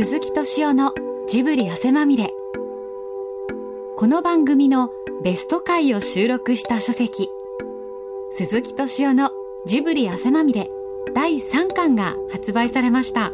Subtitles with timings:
[0.00, 0.94] 鈴木敏夫の
[1.26, 2.32] ジブリ汗まみれ。
[3.96, 4.90] この番組の
[5.24, 7.28] ベスト回を収録した書籍
[8.30, 9.32] 鈴木敏夫の
[9.66, 10.70] ジブリ汗まみれ
[11.14, 13.32] 第3巻が発売されました。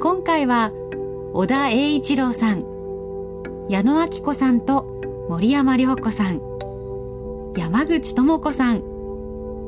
[0.00, 0.70] 今回は
[1.32, 2.64] 小田栄一郎さん
[3.68, 4.86] 矢野明子さんと
[5.28, 6.40] 森山良子さん
[7.56, 8.84] 山口智子さん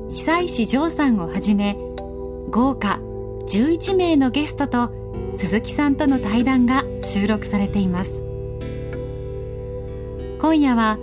[0.08, 1.76] 久石譲さんをはじめ
[2.50, 3.00] 豪華
[3.48, 4.99] 11名のゲストと
[5.36, 8.24] 鈴木さんとの対談が収録されています。
[10.40, 10.98] 今夜は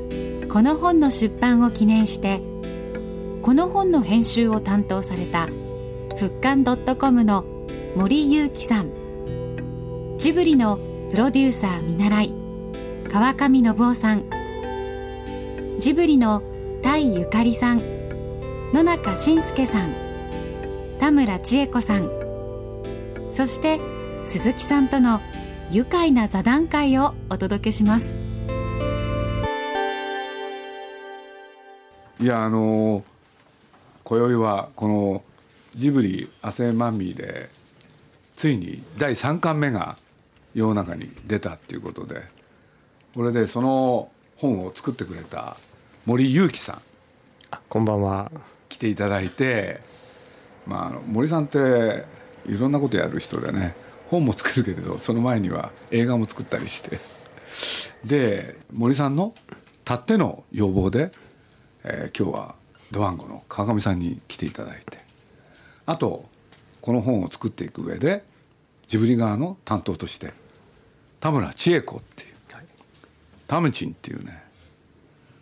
[0.49, 2.41] この本の出版を記念して
[3.43, 5.47] この本の編集を担当された
[6.17, 7.45] 復刊 .com の
[7.95, 10.79] 森裕樹さんジブリの
[11.11, 12.33] プロデューサー見習い
[13.11, 14.27] 川上信夫さん
[15.77, 16.41] ジブリの
[16.81, 17.81] 田井ゆかりさん
[18.73, 19.93] 野中伸介さん
[20.99, 22.09] 田村千恵子さん
[23.29, 23.79] そして
[24.27, 25.21] 鈴木さんとの
[25.71, 28.17] 愉快な座談会をお届けします。
[32.19, 33.05] いやあの
[34.03, 35.23] 今宵はこの
[35.75, 37.49] ジブリ汗まみれ
[38.35, 39.97] ついに第3巻目が
[40.53, 42.23] 世の中に出たっていうことで
[43.15, 45.55] これでその本を作ってくれた
[46.05, 46.81] 森裕樹さん。
[47.69, 48.29] こんばんは。
[48.67, 49.79] 来ていただいて、
[50.65, 52.03] まあ、森さんって
[52.45, 56.99] いろんなことやる人でね本も作るけれどその前には映画も作ったりして。
[58.05, 59.33] で森さんの
[59.83, 61.11] たっての要望で、
[61.83, 62.55] えー、今日は
[62.91, 65.07] ドワンゴの川上さんに来ていただいて。
[65.87, 66.25] あと
[66.81, 68.23] この本を作っていく上で
[68.87, 70.33] ジブリ側の担当として
[71.19, 72.65] 田村千恵子っていう、はい、
[73.47, 74.43] タムチンっていうね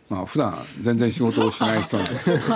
[0.09, 2.44] まあ普段全然仕事をしない人なんですけど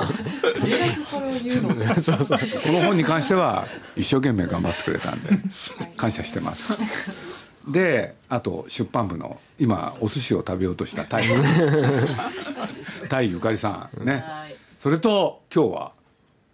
[2.58, 5.32] その本に関しては一生懸命頑張ってくれたんで
[5.98, 6.74] 感謝してます。
[7.68, 11.26] であと出版部の今お寿司を食べようとしたタイ
[13.10, 14.24] タイゆかりさんね。
[14.80, 15.92] それと今日は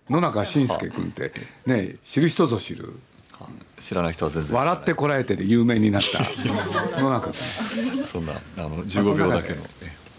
[0.10, 1.32] 野中伸介君って
[1.66, 2.94] ね知る人ぞ知る。
[3.80, 6.20] 知らない人は全然笑ってこらえてで有名になった
[7.02, 8.04] 野中君。
[8.04, 9.58] そんなあの15秒だけの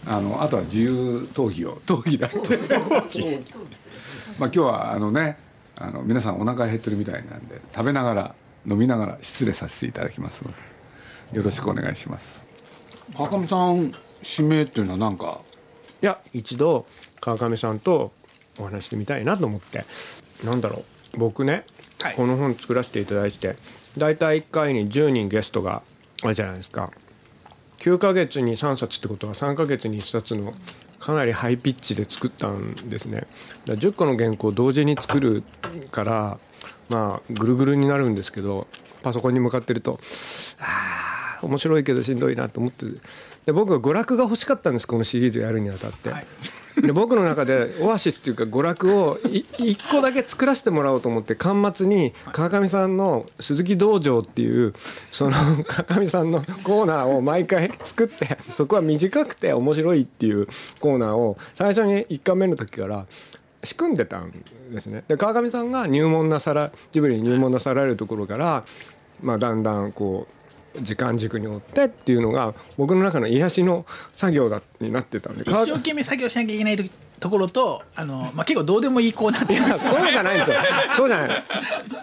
[0.06, 2.58] あのあとは自由討議を 討議だって。
[4.38, 5.38] まあ今日はあのね
[5.76, 8.34] あの皆さんお腹減ってるみたいなんで食べながら
[8.66, 10.56] 飲みながら失礼させていただきますので
[11.38, 12.40] よろしくお願いします。
[13.16, 13.92] 川上さん
[14.38, 15.40] 指名っていうのは何か？
[16.02, 16.86] いや一度
[17.20, 18.12] 川上さんと
[18.58, 19.84] お話してみたいなと思って。
[20.44, 20.84] なんだろ
[21.14, 21.18] う。
[21.18, 21.64] 僕ね、
[22.00, 23.56] はい、この本作らせていただいて
[23.96, 25.82] 大体1回に10人ゲストが
[26.22, 26.90] あるじゃないですか
[27.78, 30.54] 9ヶ月に3冊ってことは3ヶ月に1冊の
[30.98, 33.26] かなりハイピッチで作ったんですね。
[33.66, 35.42] だ10個の原稿を同時に作る
[35.90, 36.38] から
[36.88, 38.66] まあぐるぐるになるんですけど
[39.02, 40.00] パソコンに向かってると
[40.58, 40.95] ああ
[41.42, 42.86] 面白いけどしんどいなと思って
[43.46, 46.10] で僕は娯楽が欲しかったんですこのシリーズやるにあたって。
[46.10, 46.26] はい
[46.82, 49.16] で僕の中でオアシスっていうか娯楽を
[49.58, 54.74] 一個だけ作らせてもらおうと思って巻末に川上さんの「鈴木道場」っていう
[55.10, 60.48] その川上さんのコーナーを毎回作ってそこは短くて面白いっていう
[60.78, 63.06] コーナーを最初に1回目の時から
[63.64, 64.30] 仕組んでたん
[64.70, 65.02] ですね。
[65.08, 68.64] で川上さんが入門なさらジブリに入門なさられるところから、
[69.22, 70.35] まあ、だんだんこう
[70.82, 75.42] 時間軸に追ってっていうのが僕の中の癒しの作業だになってたんで。
[75.42, 80.44] 一生懸命作業しなきゃいけない時ところとあの、 まあ、結構どうでもいいコーナーってそうじゃないんで。
[80.44, 80.56] すよ
[80.94, 81.44] そうじゃない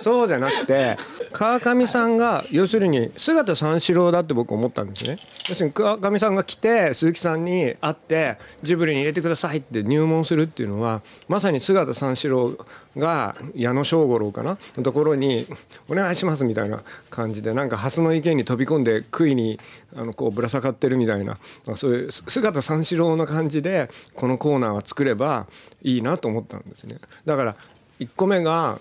[0.02, 0.98] そうじゃなくて
[1.32, 5.18] 川上さんが要するに姿三四郎だって僕思ったんですね。
[5.50, 12.58] 要するに川上さんが来て鈴木さんに会ってジブリに入れてくださいって入門するっていうのはまさに姿三四郎
[12.98, 14.58] が矢野正五郎かな？
[14.78, 15.48] のところに
[15.90, 19.60] 「お願いします」みたいな感じでなんか蓮の池に飛び込んで杭に
[19.96, 21.38] あのこうぶら下がってるみたいな
[21.76, 25.48] そういう姿三四郎の感じでこのコーナーは作れば
[25.82, 27.00] いいなと思ったんですね。
[27.26, 27.56] だから
[28.00, 28.80] 1個目が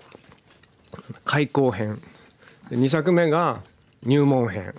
[1.25, 2.03] 開口編。
[2.71, 3.63] 2作目が
[4.03, 4.75] 入門編。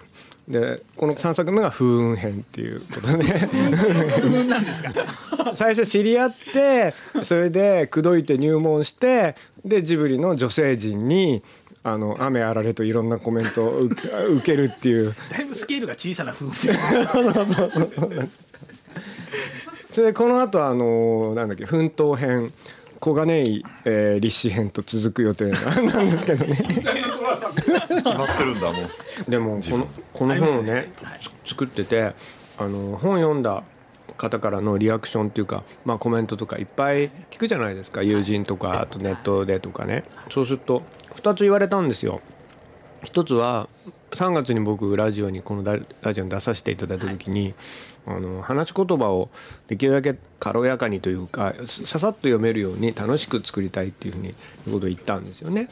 [0.48, 3.50] でこの3作目が風雲編っていうことで。
[5.56, 11.44] 最初知り合ってそれで口説いて入門してでジブリの女性陣に
[11.84, 13.95] あの雨あられといろんなコメントを受
[14.42, 15.13] けるっていう。
[15.30, 16.54] だいぶスケールが小さな風雲。
[16.54, 16.72] そ
[17.42, 17.92] うそうそう
[19.90, 22.51] それでこの後あのなんだっけ奮闘編
[23.00, 26.57] 小金井、えー、立志編と続く予定なんですけどね
[27.23, 29.31] 決まってるんだもう。
[29.31, 30.91] でもこのこの本をね、
[31.45, 32.13] 作ってて
[32.57, 33.63] あの本読んだ
[34.17, 38.03] 方からのリアクションっていうか、まあ、コメントとかいっぱい聞くじゃないですか。
[38.03, 40.03] 友人とかあとネットでとかね。
[40.31, 40.83] そうすると
[41.15, 42.21] 2つ言われたんですよ。
[43.03, 43.67] 一つは
[44.11, 45.63] 3月に僕ラジオにこの
[46.01, 47.53] ラジオに出させていただいた時に、
[48.05, 49.29] あの話し言葉を
[49.67, 54.33] できるだけ軽やかにというかささっと読めるように楽しく作りたいっていうふうに
[54.65, 55.69] ことを言ったんですよね。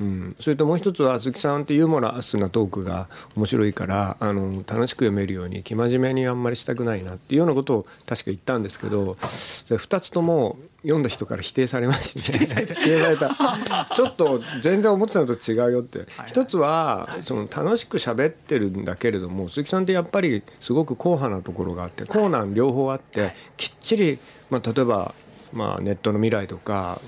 [0.00, 9.16] うん、それともう一つは鈴木さんってユーモラスなトークが面白いからあの楽しく読めるように生真面目にあんまりしたくないなっていうようなことを確か言ったんですけど
[9.64, 12.74] それ2つとも読んだ人から否定されまして否定された。
[12.74, 13.94] 否定された。
[13.94, 16.06] ちょっと全然思ってたのと違うよって。
[16.26, 24.18] 一つはその楽しく喋ってるんだけれども鈴木さんってやっぱりすごく硬派なところがあって硬軟両方あってきっちり、
[24.50, 25.14] まあ、例えば、
[25.52, 27.00] まあ、ネットの未来とか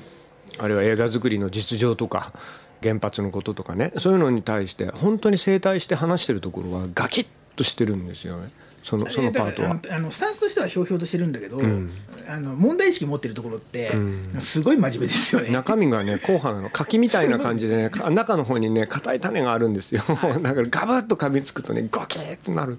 [0.59, 2.33] あるいは映画作りの実情とか
[2.83, 7.27] 原発のこととかねそういうのに対して本当に整体して話してるところはガキッ
[7.57, 8.51] としてるんですよね。
[8.87, 9.77] そのそのパートは。
[9.91, 11.91] あのスタンスとしてはひょうひょうとしてるんだけど、うん、
[12.29, 15.51] あの問題意識持ってるところって、うん、すごい真面目ですよね。
[15.51, 20.05] 中身がね硬派なの柿みたいな感じでね 中の方にね硬い種があるんですよ。
[20.41, 22.79] だからガブッと噛みつくとねゴキッとなる。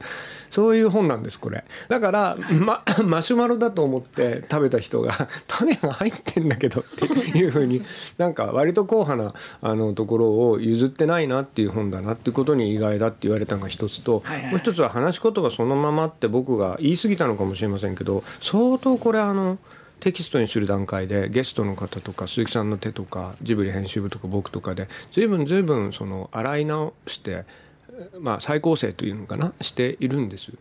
[0.49, 1.65] そういう本なんですこれ。
[1.89, 7.83] だから、ま、 マシュマロだと思って食べた人が種が入ってんだけどっていうふうに
[8.17, 19.57] なんか割と硬派なあのところを譲ってないなっていう本だなっていうことに意外だって言われたのが一つと、はいはい、もう一つは話し言葉そのままって僕が言い過ぎたのかもしれませんけど相当これあの。
[19.99, 27.45] テキストにする段階でゲストの方とか鈴木さんの手とかジブリ編集部とか僕とかで随分随分その洗い直して
[28.19, 30.51] まあ、再構成というのかなしているんです。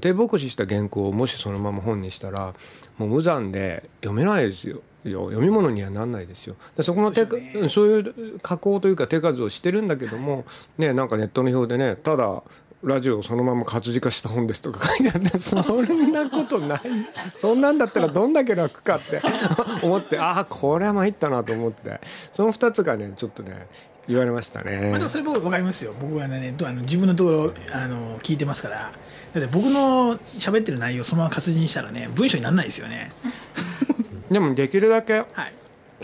[0.00, 2.54] 低牧師した原稿をもしそのまま本にしたら
[2.96, 4.80] もう無残で読めないですよ。
[5.04, 6.56] 読み物にはなんないですよ。
[6.80, 10.44] そこの手そう,、ね、そういう加工というか手数をしてるんだけども、
[10.78, 12.42] ね、なんかネットの表でねただ
[12.82, 16.80] ラジオをそのまま活字化した本ですとか書いてあって そんなことない。
[17.34, 19.20] そんなんだったらどんだけ楽かって。
[19.82, 22.00] 思ってああこれは参ったなと思って。
[22.32, 23.66] その2つがねちょっとね
[24.08, 25.94] 言われましたね、まあ、それ僕分かりますよ。
[26.00, 28.92] 僕はねあの自分のところあの聞いてますから。
[29.32, 33.12] だって僕の喋ってる内容そのまま活字にしたらね文章にならないですよね。
[34.30, 35.24] でもできるだけ、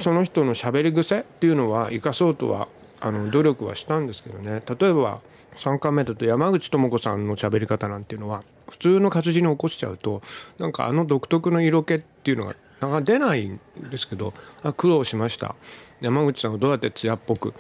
[0.00, 2.68] その人の喋り癖っていうのは生かそうとは
[3.02, 4.62] あの努力はしたんですけどね。
[4.78, 5.20] 例えば
[5.56, 10.22] 3巻目だと山口智子さんの喋り方なんていうのは普通の活字に起こしちゃうと
[10.58, 13.60] なんかあの独特の色気っていうのがなか出ないん
[13.90, 14.32] ですけど
[14.62, 15.56] あ苦労しました。
[16.00, 17.54] 山口さんをどうやって艶っぽく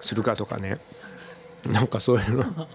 [0.00, 0.78] するかとかね。
[1.66, 2.66] なんかそういうの。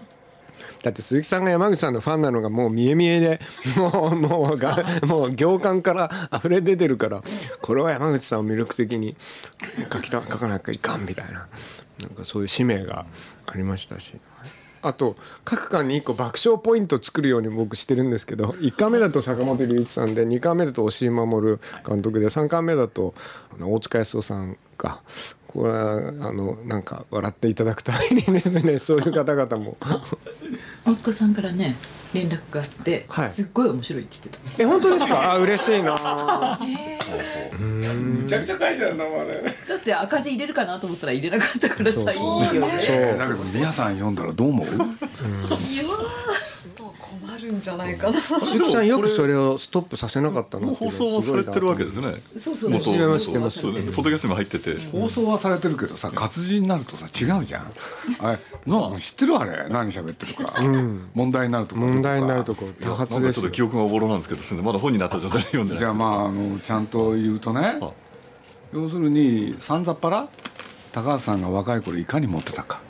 [0.82, 3.40] だって鈴木さんが山口さんのファンなのがもう見え見えで
[3.76, 7.22] もうもうがもう行間から溢れ出てるから
[7.62, 9.16] これは山口さんを魅力的に
[9.92, 11.48] 書きた書かなきゃいかんみたいな。
[12.00, 13.06] なんかそういう使命が
[13.46, 14.14] ありましたし。
[14.82, 21.58] あと各巻に1個爆笑ポイント作るように僕してるんですけど1巻目だと坂本龍一さんで2巻目だと押井守
[21.88, 23.14] 監督で3巻目だと
[23.58, 25.00] 大塚康夫さんが
[25.46, 29.78] これはあのなんか笑っていただくためにですねそういう方々も
[30.86, 31.76] 大塚さんからね
[32.12, 34.62] 連絡があって、はい、すっごい面白いって言ってた。
[34.62, 35.32] え本当ですか？
[35.32, 36.58] あ嬉しいな。
[36.60, 43.16] めちゃくちゃ書いてあるなあれだって赤字入れるかなと思ったら入れなかったからさいいよね。
[43.18, 44.70] だけど皆さん読んだらどう思う、う
[47.34, 48.20] んるんじゃないかな。
[48.20, 52.14] 鈴木さんよくそれをストップさせなかったの放送はされてるわけですね。
[52.36, 53.18] そうそう元々。
[53.18, 54.76] 知ってますポッドキャストも入ってて。
[54.92, 57.70] 放送はされてるけどさ活字になるとさ違うじゃん。
[58.20, 59.68] あれな知ってるあれ？
[59.68, 60.54] 何喋ってるか、
[61.14, 65.68] 問題になるとこ問題になるとこ多発ですちょっと記憶がおぼろなんですけどまだ本になった状態で読ん。
[65.68, 67.80] でないじゃあまああのちゃんと言うとね。
[68.72, 70.28] 要するにさんざっぱら？
[70.92, 72.80] 高橋さんが若い頃いかに持ってたか、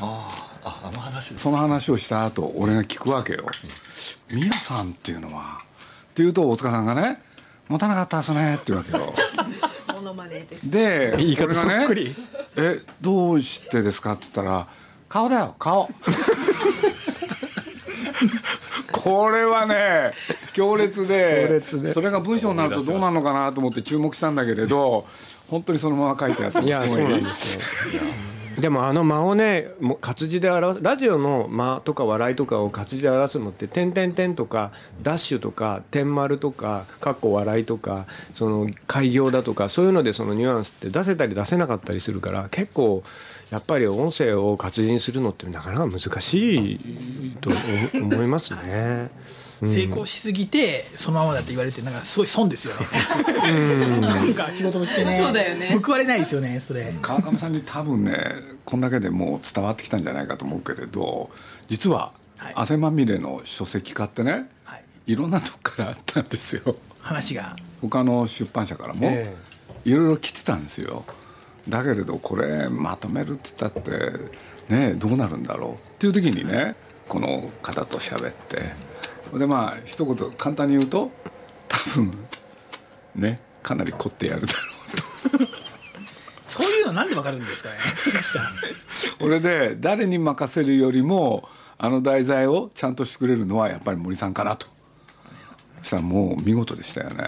[0.00, 3.46] ああああの話その話をした後俺が聞くわけよ
[4.32, 7.20] 「宮さんっていうのは」って言うと大塚さんがね
[7.68, 9.14] 「持たなかったですね」って言うわけよ。
[10.64, 12.14] で言い方そっくり、ね、
[12.56, 14.66] えどうしてですか?」って言ったら
[15.08, 15.88] 「顔だよ顔」
[18.92, 20.10] これはね
[20.52, 21.62] 強烈で
[21.92, 25.06] それが文章になるとどうなるのかなと思って注目したんだけれど
[25.48, 27.60] 本当にそのまま書いてあっていやそうなんですよ
[28.60, 29.68] でもあの間をね
[30.00, 43.02] 活字で表すラジオの間とか笑いとかを活字で表すのって「点点点」とか「ダッシュ」とか「点丸」とか「かっこ笑い」とかその開業だとかそういうのでそのニュアンスって出せたり出せなかったりするから結構
[43.50, 47.50] やっぱり音声を活字にするのってなかなか難しいと
[47.94, 49.10] 思いますね。
[49.62, 54.00] 成功しすぎてそのままだって言われてなんかすごい損ですよね。
[54.00, 55.78] なんか仕事もしてねそうだよね。
[55.84, 56.94] 報われないですよねそれ。
[57.02, 58.16] 川上さんに多分ね
[58.64, 61.30] こんだけでもう伝わってきたんじゃないかと思うけれど
[61.66, 62.12] 実は
[62.54, 66.76] 汗まみれの書籍化ってね、はい、いろんなとこからあったんですよ。
[67.00, 67.56] 話が。
[67.82, 69.10] 他の出版社からも
[69.84, 71.04] いろいろ来てたんですよ。
[71.68, 73.90] だけれどこれまとめるって言ったって
[74.74, 75.72] ねどうなるんだろう。
[75.72, 76.76] っていう時にね
[77.08, 78.89] この方と喋って
[79.38, 81.10] でまあ一言簡単に言うと
[81.68, 82.12] 多分
[83.14, 84.58] ねかなり凝ってやるだろ
[85.34, 85.46] うと。
[86.46, 87.76] そういうのなんでわかるんですかね？
[89.20, 94.66] これで誰に任せるよりもあの題材をちゃんとしてくれるのはやっぱり森さんかなと。
[95.82, 97.24] そしたらもう見事でしたよね。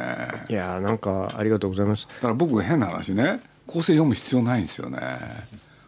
[0.49, 2.07] いやーなんかありがとうございます。
[2.17, 4.99] だから僕変な話ね構成読む必要ないんですよね。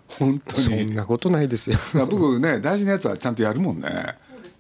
[0.07, 1.77] 本当そにんなことないですよ。
[1.77, 4.15] だから僕ね大事なやつはちゃんとやるもんね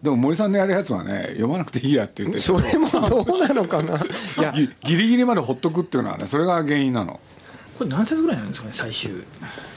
[0.04, 3.96] でも森さんのやるやつはね読まなくていいやって言ってそれもどうなのかな。
[3.96, 4.00] い
[4.40, 7.18] やぎギリギリまでほっとくっていうのはねそれが原因なの。
[7.78, 9.24] これ何節ぐらいなんですかね最終。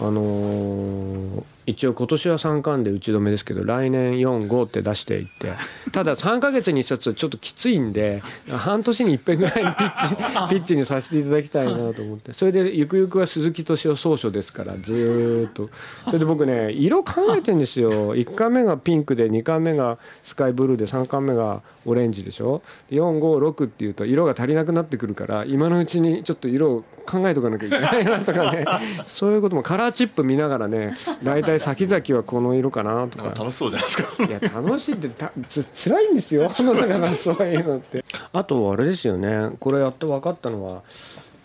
[0.01, 5.51] あのー一応今年は3巻で打ち止めですけど来年45って出していって
[5.91, 10.15] ただ3ヶ月に1冊はちょっときついんで半年に一遍ぐらいにピッチ
[10.49, 12.31] ピッチにさせていただきたいなと思って。
[12.31, 15.69] それでゆくゆくは鈴木敏夫総書ですからずーっと。
[16.05, 18.15] それで僕ね色考えてんですよ。
[18.15, 22.61] 1巻目がピンクで2巻目がスカイブルーで3巻目がオレンジでしょ。
[22.91, 28.65] 456っていうと色が足りなくなってくるから今のうちにちょっと色を考えとかなきゃいけないなとかね。
[29.05, 33.23] そういうこともカラーチップ見ながらね大体先々はこの色かなとか。
[33.25, 34.23] なんか楽しそうじゃないですか。
[34.23, 36.43] いや楽しいってたつ辛いんですよ。
[36.49, 38.03] だからそういうのって。
[38.33, 39.51] あとあれですよね。
[39.59, 40.81] これやって分かったのは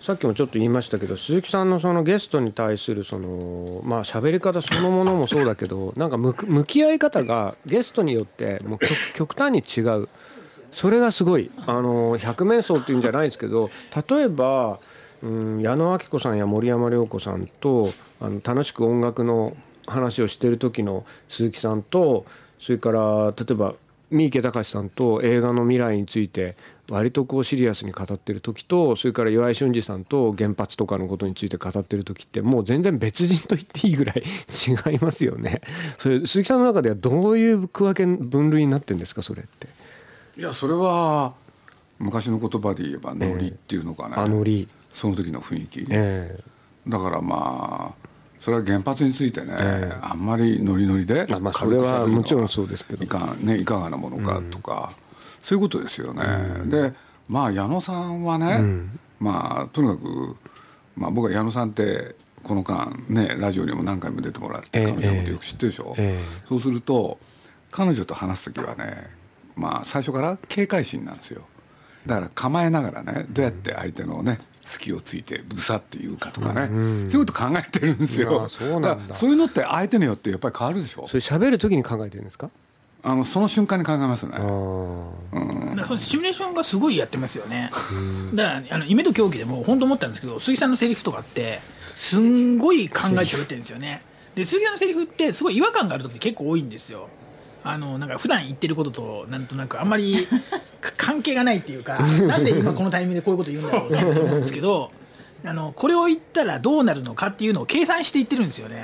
[0.02, 10.08] さっきもちょっと言いましたけど鈴木さんのそのゲストに対するそのまあ喋り方そのものもそうだけど なんか向き合い方がゲストによってもう極極端に違う。
[10.72, 11.50] それがすごい。
[11.66, 13.70] あの百面相っていうんじゃないですけど
[14.08, 14.80] 例えば、
[15.22, 17.90] うん、矢野明子さんや森山良子さんと
[18.20, 19.54] あの楽しく音楽の
[19.92, 22.26] 話をしてる時の鈴木さんと
[22.58, 23.74] それから例えば
[24.10, 26.54] 三池隆さんと映画の未来について
[26.90, 35.62] 割とこうシリアスに語ってる時とそれから岩井俊二さんと原発とかのことについて語ってる時ってもう全然別人と言っていいぐらい違いますよね。
[35.96, 39.68] それ鈴木さんの中ではどういう区分け分類になってるんですかそれって。
[40.36, 41.32] いやそれは
[41.98, 46.38] 昔の言葉で言えばノリっていうのかな、あのり、その時の雰囲気、え。
[46.86, 48.01] だからまあ
[48.42, 49.98] それは原発についてね、ええ。
[50.02, 53.04] あんまりノリノリでまあまあそれはもちろんそうですけど。
[53.04, 54.92] いか,、ね、いかがなものかとか、
[55.44, 56.24] そういうことですよね、
[56.66, 56.92] で
[57.28, 58.60] まあ矢野さんはね、
[59.20, 60.36] まあとにかく、
[60.96, 64.84] まあ、僕は矢野さんってこの間ねラジオにも何回も出てもらって、ええ。
[64.86, 66.46] 彼女のことよく知ってるでしょ、ええ。
[66.48, 67.18] そうすると
[67.70, 69.06] 彼女と話す時はね
[69.54, 71.42] まあ最初から警戒心なんですよ。
[72.06, 76.74] だから構えながらねどうやって相手のね隙をついてぐさって言うかとかね、う
[77.06, 78.96] んそういうこと考えてるんですいよやそうなんだ。
[78.96, 81.08] からそういうのって相手によってやっぱり変わるでしょ。
[81.08, 82.50] それ喋る時に考えてるんですか？
[83.04, 84.32] あのその瞬間に考えますね。
[84.36, 85.68] あー。
[85.70, 87.70] だからそのシミュレーションがすごいやってますよね。
[88.34, 91.58] だからあの夢と狂気でも本当思ったんですけど鈴木さんのセリフとかって
[91.96, 94.02] すんごい考えて喋ってるんですよね。
[94.36, 97.08] で鈴木さんのセリフってすごい違和感がある時って結構多いんですよ
[97.64, 100.26] あのなんか普段言ってることとなんとなくあんまり
[100.80, 104.90] か 関係がないっていうかなんで今このタイミングでこういうこと言うんだろうって思うんですけど
[105.44, 108.82] あのこれを言ったらどうなるのかっていうのを計算して言ってるんですよね。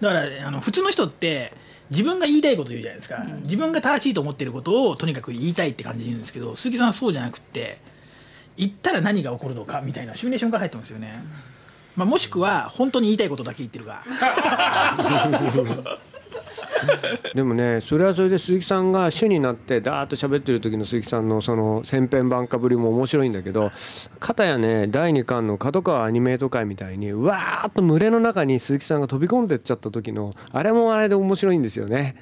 [0.00, 1.52] だからあの普通の人って
[1.90, 7.78] 自分が言いたいこと言うじゃないですか、自分が正しいと思ってることをとにかく言いたいって感じで言うんですけど鈴木さんはそうじゃなくって
[8.56, 11.22] 言ったら何が起こるのかみたいなシミュレーションから入ってますよね、
[11.96, 14.04] まあ、もしくは本当に言いたいことだけ言ってるか
[17.34, 23.70] でもねそれはそれで鈴木さんが主になってダーッと喋ってる時の鈴木さんのその千編万化ぶりも面白いんだけど
[24.20, 32.16] 片やね第2巻の角川アニメート界みたいにうわーっと群れの中に鈴木さんが飛び込んでっちゃった時のあれもあれで面白いんですよね。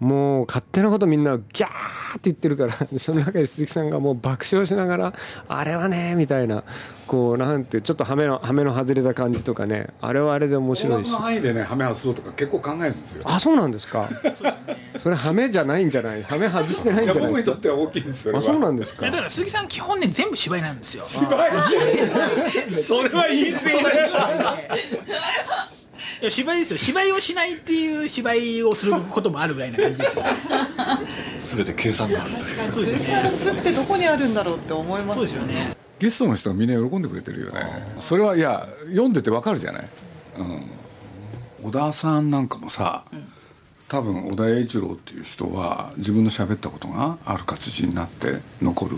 [0.00, 1.70] もう勝手なことみんなギャーっ
[2.14, 5.12] て言ってるから その中で鈴木さんがもう爆笑しながら
[5.48, 6.64] 「あれはね」みたいな
[7.06, 11.08] こうなんてちょっとハメのハメの外れた感じとかねあれはあれで面白いし。
[11.08, 13.22] 音楽の範囲でねはめ外そうとか結構考えるんですよ。
[13.24, 14.08] あそうなんですか？
[14.96, 16.22] それハメじゃないんじゃない？
[16.22, 17.52] ハメ外してないんじゃないですか？
[17.52, 19.06] 僕にとっては大きいんですよあそうなんですか？
[19.06, 21.04] だから鈴木さん基本ね全部芝居なんですよ。
[21.06, 24.08] それは言い過ぎだよ
[26.20, 26.78] いや芝居ですよ。
[26.78, 30.24] 芝居をしないっていう芝居をすることもあるぐらいな感じですよ。
[31.56, 32.56] 全て計算があるという。
[32.56, 32.72] 確かに。
[32.86, 35.76] 鈴木さんの巣ってどこにあるんだろうって思いますそうですよね。
[35.98, 37.60] ゲストの人がみんな喜んでくれてるよね。
[38.00, 39.88] それはいや読んでてわかるじゃない、
[40.38, 40.70] うん、
[41.62, 43.04] 小田さんなんかもさ、
[43.88, 48.96] 多分小田栄一郎っていう人は自分の喋ったことがある活字になって残る。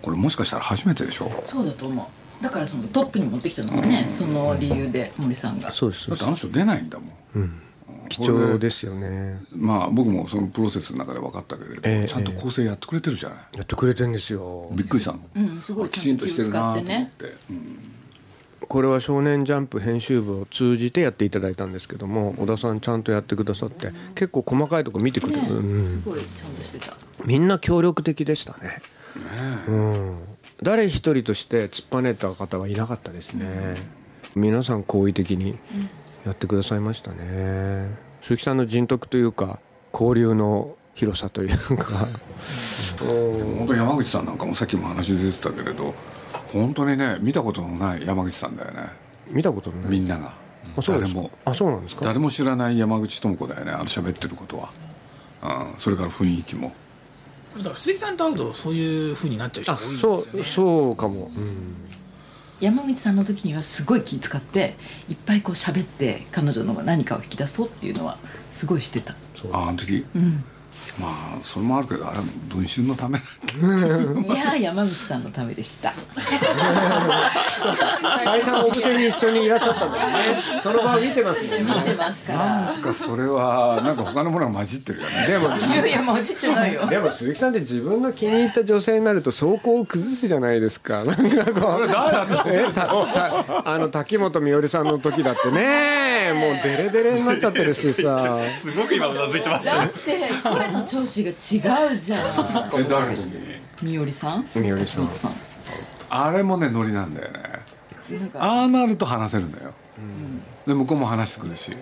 [0.00, 1.30] これもしかしたら初めてでしょ？
[1.44, 2.06] そうだと思う
[2.42, 5.72] だからそのトップに持ってきたのもねその理由で森さんが。
[5.72, 6.10] そうです。
[6.10, 7.06] だってあの人出ないんだも
[7.40, 7.62] ん、
[8.08, 9.40] 貴重ですよね。
[9.54, 14.68] まあ僕もそのプロセスの中で分かったけれど、ええちゃんと構成やってくれてるじゃない、やってくれてんですよ。
[14.72, 17.36] びっくりしたの、うんすごいきちんとしてるなと思って、気を使ってね。
[17.50, 17.78] うん。
[18.68, 25.88] これは「少年ジャンプ」編集部を通じてやっていただいたんですけども小田さんちゃんとやってくださって結構細かいとこ見てくれる、うん。
[25.90, 26.96] すごいちゃんとしてた。
[27.24, 28.80] みんな協力的でしたね。
[29.68, 30.16] うん、
[30.62, 33.74] 誰一人として突っぱねた方はいなかったですね。
[34.36, 35.58] 皆さん好意的に
[36.24, 37.88] やってくださいましたね。
[38.22, 39.58] 鈴木さんの人徳というか
[39.92, 42.06] 交流の広さというか。
[43.00, 45.94] 本当山口さんなんかもさっきも話出てたけれど
[46.52, 48.82] 本当にね見たことのない山口さんだよね
[49.28, 49.90] 見たことない。
[49.90, 50.32] みんなが
[50.86, 52.04] 誰もあそうなんですか。
[52.04, 54.70] 誰も知らない山口智子だよねあの喋ってることは、
[55.74, 56.72] うん、それから雰囲気も
[57.58, 60.44] だから鈴木さんと会うとそういうふうになっちゃう人多いんですそうよね。
[60.44, 61.30] そうかも。
[61.34, 61.76] うん。
[62.60, 64.76] 山口さんの時にはすごい気遣って
[65.08, 68.18] いっぱいこう喋って彼女の何かを引き出そうっていうのは
[68.50, 69.14] すごいしてた。
[69.52, 70.06] ああの時？
[70.14, 70.44] うん
[71.00, 73.18] まあそれもあるけどあれは文春のため
[74.26, 75.92] いや山口さんのためでした
[78.24, 80.42] 大さんお布施に一緒にいらっしゃったんだよね。
[80.62, 81.82] その場を見てますもんね。
[81.84, 91.04] 見てますからなんかそれはなんか他のものが混じってるよねでも いやいや混じってないよでも鈴木さんって自分の気に入った女性になると走行を崩すじゃないですか。
[91.04, 91.92] なんかこう。
[93.64, 98.38] あの滝本美織さんの時だってね、もうデレデレになっちゃってるしさ。
[98.60, 101.34] すごく今うなずいてますだって声の調子が違
[101.94, 102.28] うじゃん。
[102.78, 103.16] え誰
[103.82, 104.46] みおりさん？
[104.54, 105.10] 美織さん。
[105.10, 105.32] さん。
[106.10, 107.40] あれもねノリなんだよね。
[108.34, 109.72] ああなると話せるんだよ、
[110.66, 111.76] で向こうも話してくるし、うん。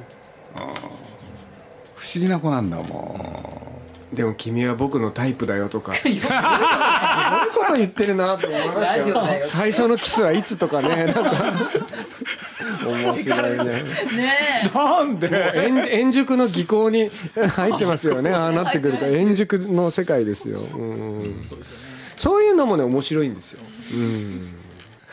[1.97, 3.61] 不思議な子なんだも
[4.12, 5.92] でも君は僕のタイプだよとか。
[5.95, 8.97] すごいこと言ってるなと思いました。
[8.99, 9.23] よ。
[9.45, 11.33] 最初のキスはいつとかね、なんか。
[12.87, 13.64] 面白いね。
[13.64, 13.85] ね
[14.75, 15.52] なんで？
[15.67, 17.11] 円円熟の技巧に
[17.57, 18.31] 入ってますよね。
[18.31, 21.23] ああなってくると円熟の世界ですよ、うん、
[22.17, 23.61] そういうのもね面白いんですよ、
[23.95, 24.55] うん、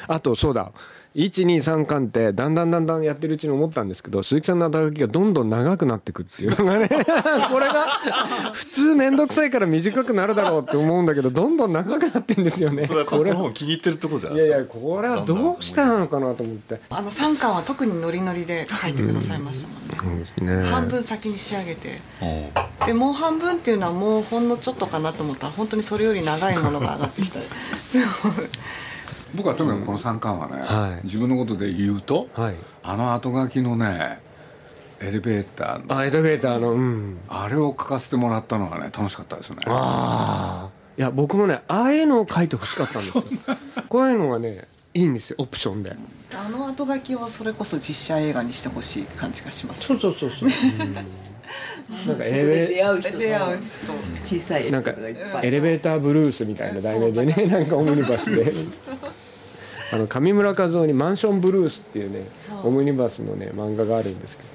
[0.08, 0.72] あとそうだ
[1.17, 6.87] 123巻ってだんだんだんだんやってるうちに思ったんですけど鈴木さんの肩書きがどんどん長くなってくっていうのがね
[7.51, 7.87] これが
[8.53, 12.85] 普通面倒くさいから短くなるだろうって思うんだけどどんどん長くなってんですよね。
[12.85, 14.77] それはここれの本気に入ってるところじゃないいやいですか。
[14.77, 16.79] やこれはどうしてなのかなと思って。
[16.87, 20.70] あの三巻は特にノリノリで書いてくださいましたもんね、そうですね。
[20.70, 22.00] 半分先に仕上げて。
[22.22, 22.25] う。
[22.83, 27.39] んでもう半分っていうのはもうほんのちょっとかなと思ったら本当にそれより長いものが上がってきた。
[27.87, 28.33] すごい
[29.35, 31.05] 僕はとにかくこの三巻はね、はい。
[31.05, 32.55] 自分のことで言うとはい。
[32.83, 34.20] あの後書きのね
[35.00, 37.18] エレベーターのあエレベーターのうん。
[37.27, 39.57] あれを書かせてもらったのがね楽しかったですね。
[39.66, 43.24] ああいや僕もねああいうのを書いてほしかったんですよ。
[43.90, 45.96] こういうのがねいいんですよオプションで。
[46.33, 49.85] あの後書きをそれこそ実写映画にしてほしい感じがします。
[49.85, 55.48] そうそうそうそう、なんかエそこでレベ出会う人出会うの人小さいエピソなんかードがいっぱい。
[55.48, 58.51] エレベーターブルースみたいな題名でねなんかオムニバスで
[59.91, 62.25] あの上村和夫に「マンションブルース」っていうね
[62.63, 64.50] オムニバスのね漫画があるんですけど、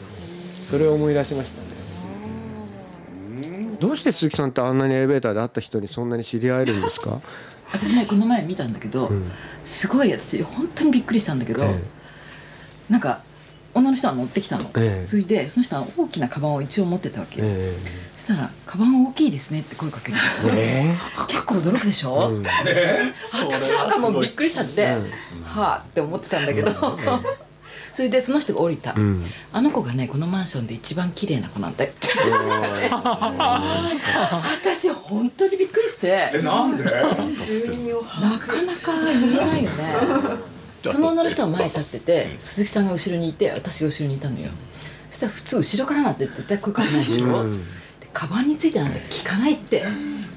[0.70, 1.82] それを思い出しましたね。
[3.80, 7.20] どうして鈴木さんってあんなにエレベーターで会った人にそんなに知り合えるんですか、
[7.72, 9.30] 私ねこの前見たんだけど、ん。
[9.64, 11.82] すごい私本当にびっくりしたんだけど、え。
[12.88, 13.22] なんか
[13.74, 15.06] 女の人が乗ってきたの、ええ。
[15.06, 17.74] それでその人は大きなカバンを一応持ってたわけ、え
[18.16, 20.22] そしたら「カバン大きいですね」って声かけるの。
[20.54, 20.94] え
[21.28, 22.44] 結構驚くでしょ、うん。
[22.44, 24.87] 私なんかもうびっくりしちゃって、
[25.44, 26.70] はあって思ってたんだけど、
[27.94, 29.24] それでその人が降りた、うん。
[29.52, 31.92] あの子がねこのマンションで一番綺麗な子なんだよ。
[34.62, 36.42] 私本当にびっくりして。
[36.42, 36.85] なんで？
[36.85, 40.51] 住人をなかなか言えないよね
[40.84, 44.50] その女の人が前に立ってて鈴木さんが後ろにいて私が後ろにいたのよ。
[45.10, 47.44] そしたら普通後ろからなんて絶対声かけないでしょ、う？
[47.44, 47.60] ん。
[48.00, 49.82] でカバンについてなんて聞かないって。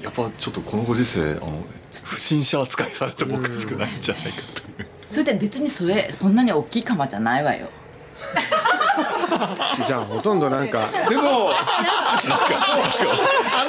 [0.02, 1.64] やっぱちょっとこのご時世あの
[2.04, 4.86] 不審者扱いされてもおかしくないんじゃないかという。
[5.10, 7.68] それで別にそれそんなに大きいカバンじゃないわよ。
[9.86, 11.58] じゃあほとんどなんかでもあん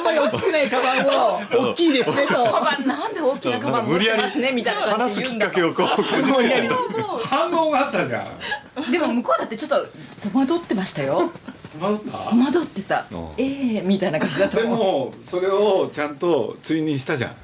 [0.07, 2.33] まり大きくないカバンを大きいですねと。
[2.33, 6.75] カバンなんで大きなカバン持ってますねみたいな感話すきっかけをこうご時世と
[7.25, 8.27] 反応があったじゃ
[8.87, 11.31] んでも向こうだってちょっと戸惑ってましたよ。
[11.79, 13.05] 戸惑ってた。
[13.11, 13.29] うん。
[13.37, 14.77] ええみたいな感じだとで思う。
[14.77, 17.35] もそれをちゃんと追認したじゃん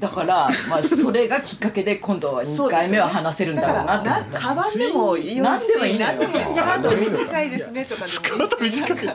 [0.00, 4.08] だから、まあ、それがきっかけで今度は2回目は話せるんだろうなって。
[4.08, 6.06] 思ったカバンでもいいよ何でもいいのよ。
[6.06, 6.46] 何でもいい。
[6.46, 9.04] スカート短いですねとかでもいい短く。
[9.04, 9.08] い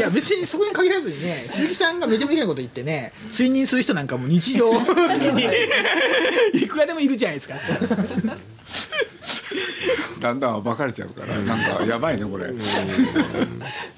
[0.00, 4.72] や別にそこに限らずにね鈴木さんがめちゃめちゃなこと言ってね追認する人なんかもう日常。
[5.32, 5.48] に
[6.54, 7.54] いくらでもいるじゃないですか
[10.20, 12.52] だんだん暴かれちゃうからなんかやばいねこれ。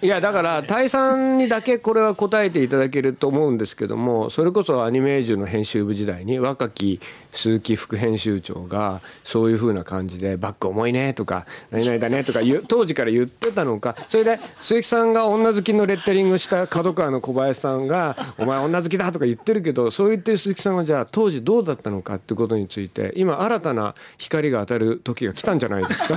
[0.02, 7.00] いやだから大さんにだけこれは答えていただけると思うんですけどもそれこそアニメージュの編集部時代に若き
[7.32, 26.16] 鈴木副編集長がそういうふうな感じで「バック重いね」とか「何々だね」とか当時から言ってたのかそれで鈴木さんが女好きのレッテリングした角川の小林さんが「お前女好きだ」とか言ってるけどそう言ってる鈴木さんはじゃあ当時どうだったのかってことについて今新たな光が当たる時が来たんじゃないですか。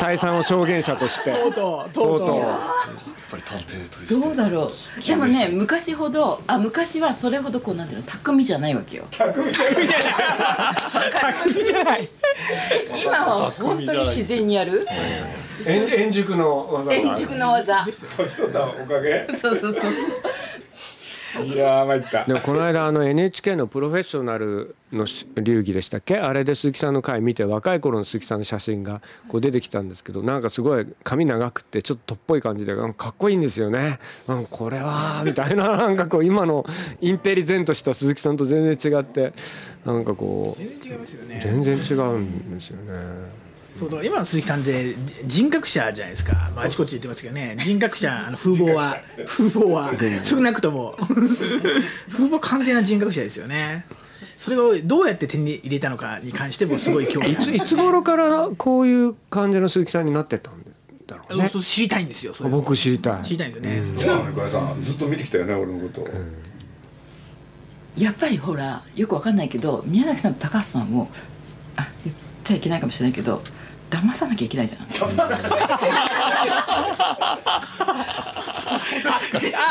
[0.00, 1.30] 大さんを証言者として。
[1.30, 2.38] とうとうとうとう。
[2.38, 2.48] やっ
[3.30, 4.14] ぱり探偵として。
[4.14, 4.70] どうだろう。
[5.06, 9.04] でもね昔ほどあ昔はそれほどこうなんていうの巧みじゃないわけよ。
[9.10, 12.08] 巧みじゃない。
[13.02, 14.86] 今は本当に自然にやる。
[15.66, 17.84] 円円熟の技円熟の技。
[17.84, 19.26] 年取ったおかげ？
[19.36, 19.82] そうそうそう
[21.44, 25.06] いやー参ったでもこの間あの NHK のプロフェッショナルの
[25.40, 26.18] 流儀でしたっけ？
[26.18, 33.98] あれで鈴木さんの回見て若い頃の鈴木さんの写真がこう出てきたんですけどなんかすごい髪長くてちょっととっぽい感じでかかっこいいんですよね。
[34.26, 36.66] うんこれはみたいななんかこう今の
[37.00, 39.32] インテリゼントした鈴木さんと全然違って
[39.84, 43.49] なんかこう全然違うんですよね。
[43.80, 47.56] そうだ今の鈴木さんって人格者じゃないですか、まあ、あちこち言ってますけどね。
[47.58, 48.98] 人格者 あの風貌は。
[49.26, 49.94] 風貌は。
[50.22, 50.98] 少なくとも。
[52.12, 53.86] 風貌完全な人格者ですよね。
[54.36, 60.62] それをどうやって手に入れたのかに関してもすごい興味いついつ頃からこういう感じの鈴木さんになってったん
[61.06, 61.48] だろうね。
[61.50, 62.52] そう知りたいんですよそれを。
[62.52, 63.24] 僕知りたい。
[63.24, 64.84] 知りたいんですよね、そうなのさん。
[64.84, 66.06] ずっと見てきたよね俺のこと、
[67.96, 71.08] やっぱりほらよくわかんないけど宮崎さんと高橋さんを
[71.76, 73.42] あ言っちゃいけないかもしれないけど
[73.90, 74.82] 騙さなきゃいけないじゃん。
[74.82, 74.88] あ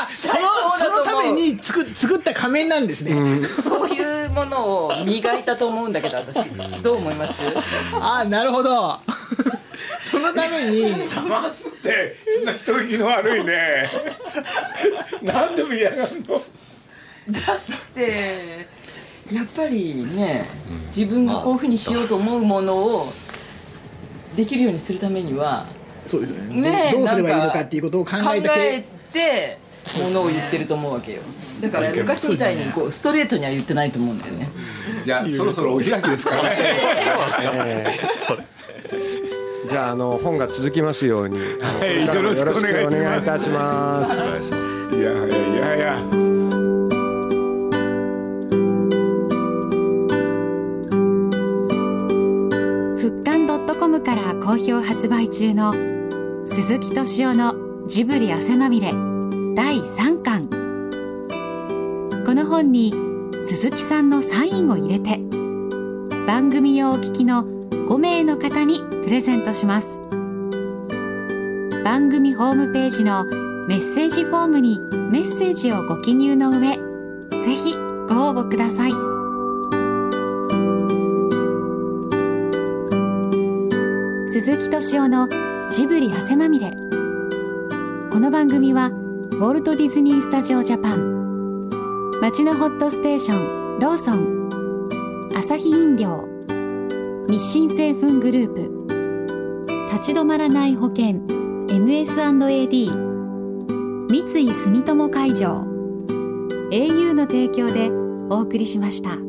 [0.10, 0.44] その
[0.78, 6.38] そのために作作った仮面なんですね、そういうものを磨いたと思うんだけど私。
[6.82, 7.42] どう思います？
[7.94, 9.00] あなるほど。
[10.02, 10.94] そのために。
[11.08, 13.90] 騙すってそんな人聞きの悪いね。
[15.22, 16.38] 何でも嫌がるの。
[16.38, 16.42] だ
[17.54, 17.60] っ
[17.94, 18.68] て
[19.32, 20.46] やっぱりね
[20.88, 23.14] 自分がこういうふうにしようと思うものを
[24.36, 25.66] できるようにするためには
[26.08, 26.62] そうですよね。
[26.62, 29.58] ねどうすればいいのかっていうことを考考えたえけて
[30.04, 31.22] ものを言ってると思うわけよ。
[31.62, 34.50] だから昔みたいにこうストレートには言ってないと思うんだよね。
[35.04, 36.50] じゃあそろそろお開きですからね。
[36.58, 38.60] えー
[39.70, 44.20] じゃああの本が続きますように、いよろしくお願いよろしくお願いいたします。
[44.20, 44.96] お願いします。
[44.96, 46.39] いやいやいやいや
[54.00, 55.74] ムから好評発売中の
[56.46, 58.94] 鈴木敏夫のジブリ汗まみれ
[59.56, 60.50] 第3巻。
[62.26, 62.94] この本に
[63.42, 65.18] 鈴木さんのサインを入れて
[66.26, 70.00] 番組をお聞きの5名の方にプレゼントします。
[71.84, 73.26] 番組ホームページの
[73.68, 74.80] メッセージフォームに
[75.12, 76.78] メッセージをご記入の上
[77.42, 77.74] ぜひ
[78.08, 79.09] ご応募ください。
[84.80, 85.28] 敏夫の
[85.74, 86.72] ジブリ汗まみれ。
[86.72, 86.78] こ
[88.18, 91.70] の番組はウォルト・ディズニー・スタジオ・ジャパン。
[92.22, 95.34] 街のホットステーションローソン。
[95.36, 96.26] アサヒ飲料。
[97.28, 99.92] 日清製粉グループ。
[99.92, 101.26] 立ち止まらない保険
[101.68, 102.88] MS&AD
[104.10, 105.66] 三井住友海上。
[106.72, 107.90] au の提供で
[108.30, 109.29] お送りしました。